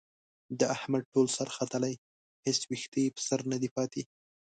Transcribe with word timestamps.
د 0.59 0.61
احمد 0.75 1.03
ټول 1.13 1.27
سر 1.35 1.47
ختلی، 1.57 1.93
هېڅ 2.45 2.59
وېښته 2.69 2.97
یې 3.03 3.09
په 3.15 3.21
سر 3.27 3.39
ندی 3.51 3.69
پاتې. 3.75 4.01